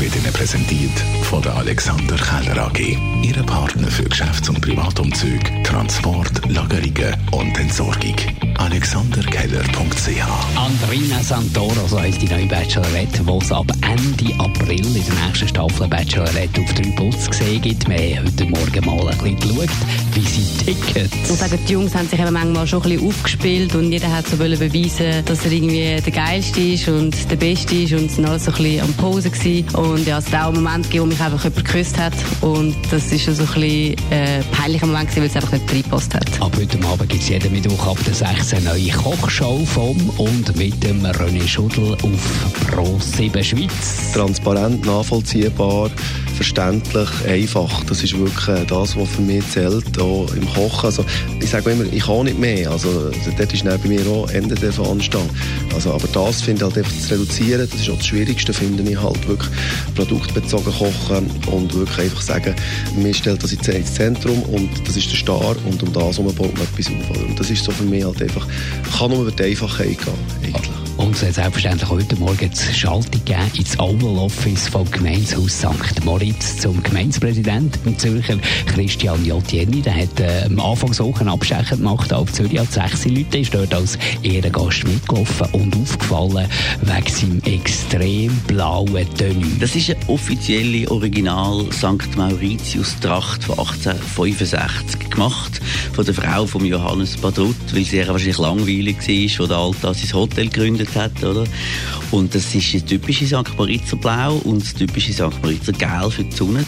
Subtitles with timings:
[0.00, 2.98] wird Ihnen präsentiert von der Alexander Keller AG.
[3.22, 8.16] Ihre Partner für Geschäfts- und Privatumzug, Transport, Lagerungen und Entsorgung.
[8.58, 15.26] AlexanderKeller.ch Andrina Santoro, so heisst die neue Bachelorette, die es ab Ende April in der
[15.26, 17.88] nächsten Staffel Bachelorette auf drei Putz gesehen gibt.
[17.88, 19.76] Wir haben heute Morgen mal ein bisschen geschaut,
[20.14, 21.10] wie sie ticken.
[21.28, 24.26] Und sagen, die Jungs haben sich eben manchmal schon ein bisschen aufgespielt und jeder hat
[24.26, 28.44] so beweisen dass er irgendwie der Geilste ist und der Beste ist und es alles
[28.44, 29.66] so ein bisschen am Pose gewesen.
[29.86, 32.74] Und ja, es hat auch einen Moment gegeben, wo mich einfach jemand geküsst hat und
[32.90, 36.42] das ist so ein bisschen äh, peinlicher Moment gewesen, weil es einfach nicht reingepasst hat.
[36.42, 40.56] Ab heute Abend gibt es jeden Mittwoch ab der 6 eine neue Kochshow vom und
[40.56, 44.12] mit dem René Schudel auf Pro 7 Schweiz.
[44.12, 45.90] Transparent, nachvollziehbar,
[46.36, 47.84] verständlich, einfach.
[47.84, 50.86] Das ist wirklich das, was für mich zählt, auch im Kochen.
[50.86, 51.04] Also,
[51.40, 52.70] ich sage immer, ich kann nicht mehr.
[52.70, 55.28] Also, dort ist bei mir auch Ende der Veranstaltung.
[55.74, 58.82] Also, aber das finde ich halt einfach zu reduzieren, das ist auch das Schwierigste, finde
[58.82, 59.50] ich halt wirklich
[59.94, 62.54] produktbezogen kochen und wirklich einfach sagen,
[62.96, 66.52] mir stellt das ins Zentrum und das ist der Star und um das herum baut
[66.54, 67.16] man etwas auf.
[67.28, 68.46] Und das ist so für mich halt einfach,
[68.98, 70.85] kann nur über die Einfachheit gehen, eigentlich.
[71.16, 76.04] Es hat selbstverständlich heute Morgen die Schaltung gegeben ins Oval Office vom Gemeinshaus St.
[76.04, 78.36] Moritz zum Gemeindepräsidenten Zürcher
[78.66, 79.80] Christian Jottieni.
[79.80, 82.60] Der hat äh, am Anfang so einen Abstecher gemacht auf Zürich.
[82.60, 86.48] Als sechs Leute ist dort als Ehrengast mitgelaufen und aufgefallen
[86.82, 89.56] wegen seinem extrem blauen Tenue.
[89.58, 92.14] Das ist eine offizielle Original St.
[92.14, 95.62] Mauritius Tracht von 1865 gemacht
[95.94, 99.94] von der Frau von Johannes Badrut, weil sie ja wahrscheinlich langweilig war, wo der Alta
[99.94, 101.44] sein Hotel gegründet hat, oder?
[102.10, 103.56] Und das ist ein typische St.
[103.56, 105.42] Moritzer Blau und das typische St.
[105.42, 106.64] Moritzer Gel für die Sonne.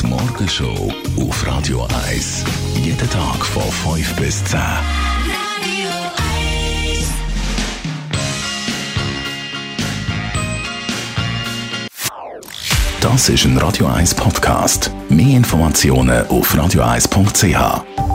[0.00, 2.44] Die Morgenshow auf Radio 1.
[2.82, 4.60] Jeden Tag von 5 bis 10.
[13.02, 14.92] Das ist ein Radio 1 Podcast.
[15.08, 18.11] Mehr Informationen auf radio1.ch.